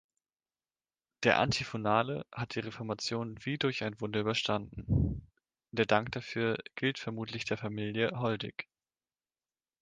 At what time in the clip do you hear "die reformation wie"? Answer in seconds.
2.55-3.59